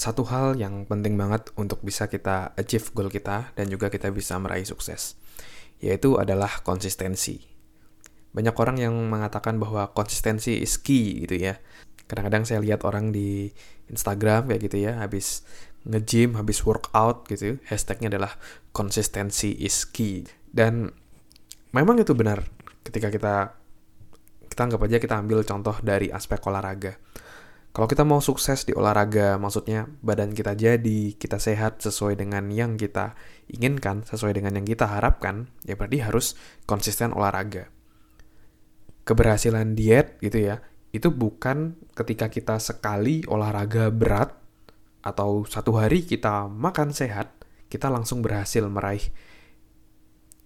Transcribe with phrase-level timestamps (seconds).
[0.00, 4.40] satu hal yang penting banget untuk bisa kita achieve goal kita dan juga kita bisa
[4.40, 5.20] meraih sukses,
[5.76, 7.44] yaitu adalah konsistensi.
[8.32, 11.60] Banyak orang yang mengatakan bahwa konsistensi is key gitu ya.
[12.08, 13.52] Kadang-kadang saya lihat orang di
[13.92, 15.44] Instagram kayak gitu ya, habis
[15.84, 18.40] nge-gym, habis workout gitu, hashtagnya adalah
[18.72, 20.24] konsistensi is key.
[20.48, 20.88] Dan
[21.76, 22.48] memang itu benar
[22.88, 23.34] ketika kita
[24.48, 26.96] kita anggap aja kita ambil contoh dari aspek olahraga
[27.70, 32.74] kalau kita mau sukses di olahraga, maksudnya badan kita jadi, kita sehat sesuai dengan yang
[32.74, 33.14] kita
[33.46, 36.34] inginkan, sesuai dengan yang kita harapkan, ya berarti harus
[36.66, 37.70] konsisten olahraga.
[39.06, 44.34] Keberhasilan diet gitu ya, itu bukan ketika kita sekali olahraga berat
[45.06, 47.38] atau satu hari kita makan sehat,
[47.70, 49.14] kita langsung berhasil meraih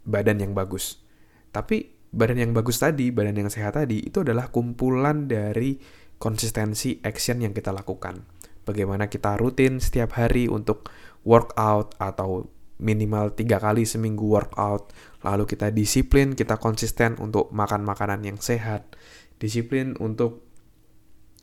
[0.05, 1.01] badan yang bagus.
[1.49, 7.45] Tapi badan yang bagus tadi, badan yang sehat tadi, itu adalah kumpulan dari konsistensi action
[7.45, 8.25] yang kita lakukan.
[8.65, 10.89] Bagaimana kita rutin setiap hari untuk
[11.21, 12.49] workout atau
[12.81, 14.89] minimal tiga kali seminggu workout.
[15.21, 18.97] Lalu kita disiplin, kita konsisten untuk makan makanan yang sehat.
[19.37, 20.49] Disiplin untuk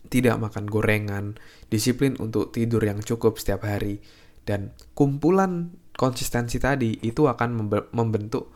[0.10, 1.38] tidak makan gorengan.
[1.70, 4.02] Disiplin untuk tidur yang cukup setiap hari.
[4.42, 8.50] Dan kumpulan konsistensi tadi itu akan membentuk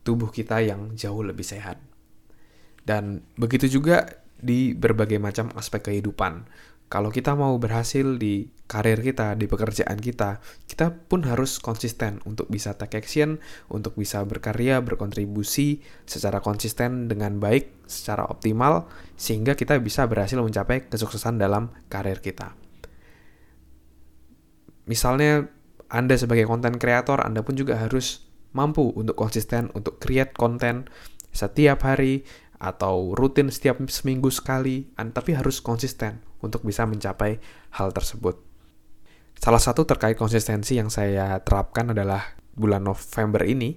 [0.00, 1.76] tubuh kita yang jauh lebih sehat.
[2.88, 6.46] Dan begitu juga di berbagai macam aspek kehidupan.
[6.86, 10.38] Kalau kita mau berhasil di karir kita, di pekerjaan kita,
[10.70, 17.42] kita pun harus konsisten untuk bisa take action, untuk bisa berkarya, berkontribusi secara konsisten dengan
[17.42, 18.86] baik, secara optimal,
[19.18, 22.54] sehingga kita bisa berhasil mencapai kesuksesan dalam karir kita.
[24.86, 25.50] Misalnya,
[25.90, 30.86] Anda sebagai konten kreator, Anda pun juga harus mampu untuk konsisten, untuk create konten
[31.34, 32.24] setiap hari,
[32.56, 37.40] atau rutin setiap seminggu sekali, tapi harus konsisten untuk bisa mencapai
[37.76, 38.40] hal tersebut.
[39.36, 43.76] Salah satu terkait konsistensi yang saya terapkan adalah bulan November ini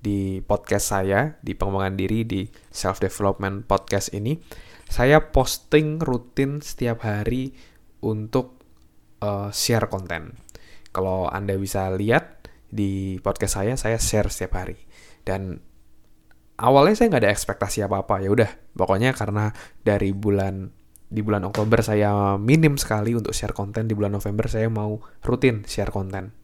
[0.00, 4.38] di podcast saya di pengembangan diri di self development podcast ini
[4.88, 7.52] saya posting rutin setiap hari
[8.00, 8.64] untuk
[9.20, 10.34] uh, share konten.
[10.90, 14.78] Kalau Anda bisa lihat di podcast saya saya share setiap hari
[15.22, 15.62] dan
[16.60, 18.50] awalnya saya nggak ada ekspektasi apa-apa ya udah.
[18.76, 19.50] Pokoknya karena
[19.80, 20.68] dari bulan
[21.10, 25.66] di bulan Oktober saya minim sekali untuk share konten di bulan November saya mau rutin
[25.66, 26.36] share konten.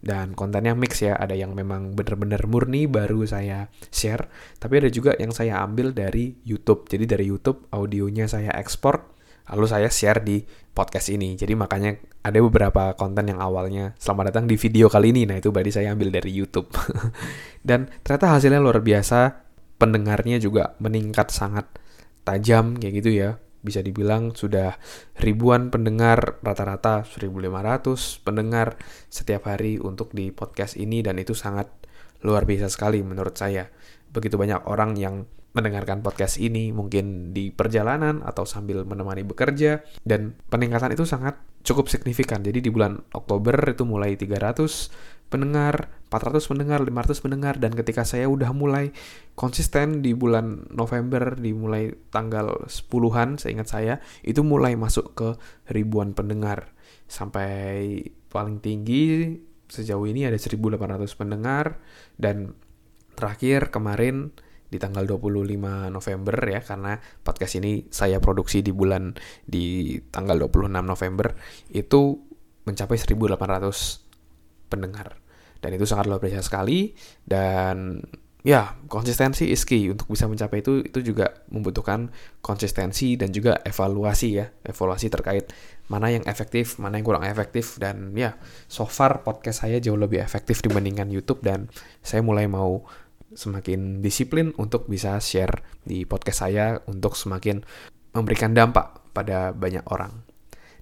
[0.00, 5.12] Dan kontennya mix ya ada yang memang bener-bener murni baru saya share tapi ada juga
[5.20, 6.88] yang saya ambil dari YouTube.
[6.88, 9.12] Jadi dari YouTube audionya saya ekspor
[9.50, 11.36] lalu saya share di podcast ini.
[11.36, 15.28] Jadi makanya ada beberapa konten yang awalnya selamat datang di video kali ini.
[15.28, 16.72] Nah itu berarti saya ambil dari YouTube.
[17.68, 19.49] Dan ternyata hasilnya luar biasa
[19.80, 21.64] pendengarnya juga meningkat sangat
[22.28, 23.30] tajam kayak gitu ya.
[23.60, 24.76] Bisa dibilang sudah
[25.20, 28.76] ribuan pendengar rata-rata 1500 pendengar
[29.08, 31.68] setiap hari untuk di podcast ini dan itu sangat
[32.20, 33.68] luar biasa sekali menurut saya.
[34.12, 40.38] Begitu banyak orang yang mendengarkan podcast ini mungkin di perjalanan atau sambil menemani bekerja dan
[40.46, 42.40] peningkatan itu sangat cukup signifikan.
[42.40, 48.26] Jadi di bulan Oktober itu mulai 300 pendengar, 400 pendengar, 500 pendengar dan ketika saya
[48.26, 48.90] udah mulai
[49.38, 55.28] konsisten di bulan November dimulai tanggal 10-an seingat saya itu mulai masuk ke
[55.70, 56.74] ribuan pendengar.
[57.06, 59.38] Sampai paling tinggi
[59.70, 61.78] sejauh ini ada 1800 pendengar
[62.18, 62.58] dan
[63.14, 64.34] terakhir kemarin
[64.70, 69.14] di tanggal 25 November ya karena podcast ini saya produksi di bulan
[69.46, 71.34] di tanggal 26 November
[71.70, 72.18] itu
[72.66, 75.29] mencapai 1800 pendengar
[75.60, 76.96] dan itu sangat luar biasa sekali.
[77.20, 78.00] Dan
[78.40, 79.92] ya konsistensi is key.
[79.92, 82.08] Untuk bisa mencapai itu itu juga membutuhkan
[82.40, 84.48] konsistensi dan juga evaluasi ya.
[84.64, 85.52] Evaluasi terkait
[85.92, 87.76] mana yang efektif mana yang kurang efektif.
[87.76, 91.44] Dan ya so far podcast saya jauh lebih efektif dibandingkan YouTube.
[91.44, 91.68] Dan
[92.00, 92.82] saya mulai mau
[93.30, 97.62] semakin disiplin untuk bisa share di podcast saya untuk semakin
[98.10, 100.26] memberikan dampak pada banyak orang.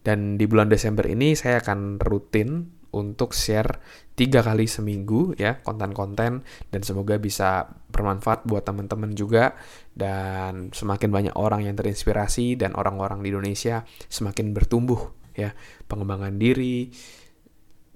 [0.01, 3.81] Dan di bulan Desember ini saya akan rutin untuk share
[4.17, 9.55] tiga kali seminggu ya konten-konten dan semoga bisa bermanfaat buat teman-teman juga
[9.93, 15.55] dan semakin banyak orang yang terinspirasi dan orang-orang di Indonesia semakin bertumbuh ya
[15.87, 16.91] pengembangan diri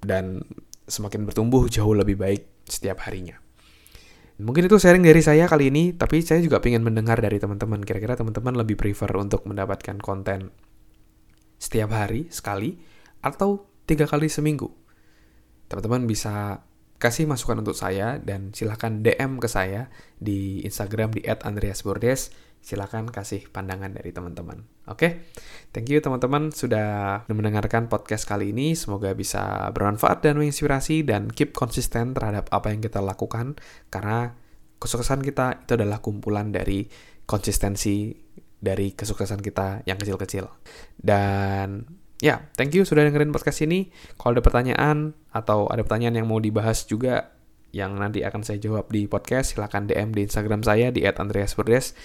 [0.03, 0.45] dan
[0.87, 3.39] semakin bertumbuh jauh lebih baik setiap harinya.
[4.43, 7.87] Mungkin itu sharing dari saya kali ini, tapi saya juga ingin mendengar dari teman-teman.
[7.87, 10.51] Kira-kira teman-teman lebih prefer untuk mendapatkan konten
[11.63, 12.75] setiap hari sekali
[13.23, 14.82] atau tiga kali seminggu.
[15.73, 16.61] Teman-teman bisa
[17.01, 19.89] kasih masukan untuk saya dan silahkan DM ke saya
[20.21, 22.53] di Instagram di @andreasbordes.
[22.63, 24.63] silakan kasih pandangan dari teman-teman.
[24.87, 25.27] Oke,
[25.75, 28.79] thank you teman-teman sudah mendengarkan podcast kali ini.
[28.79, 33.59] Semoga bisa bermanfaat dan menginspirasi dan keep konsisten terhadap apa yang kita lakukan
[33.91, 34.39] karena
[34.79, 36.87] kesuksesan kita itu adalah kumpulan dari
[37.27, 38.15] konsistensi
[38.63, 40.47] dari kesuksesan kita yang kecil-kecil.
[40.95, 41.83] Dan
[42.23, 43.91] ya, thank you sudah dengerin podcast ini.
[44.15, 47.35] Kalau ada pertanyaan atau ada pertanyaan yang mau dibahas juga
[47.75, 51.99] yang nanti akan saya jawab di podcast, silahkan DM di Instagram saya di @andreasberdes.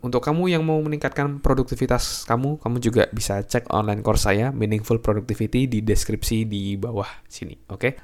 [0.00, 4.96] Untuk kamu yang mau meningkatkan produktivitas kamu, kamu juga bisa cek online course saya, Meaningful
[4.96, 7.52] Productivity, di deskripsi di bawah sini.
[7.68, 7.92] Oke, okay?